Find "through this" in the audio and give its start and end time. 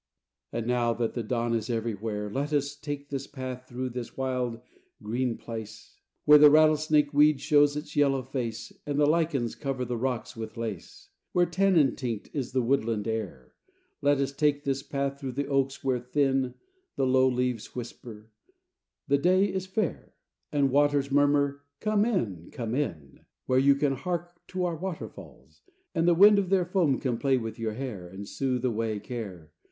3.69-4.17